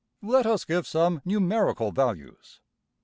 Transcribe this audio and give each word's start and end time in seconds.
Let 0.23 0.47
us 0.47 0.65
give 0.65 0.87
some 0.87 1.21
numerical 1.25 1.91
values. 1.91 2.59